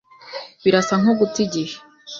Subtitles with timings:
[0.63, 1.75] Birasa nkuguta igihe.